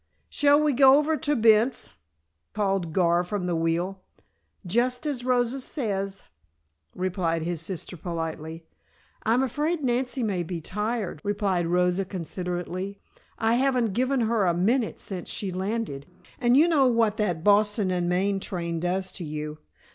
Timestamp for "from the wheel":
3.23-4.01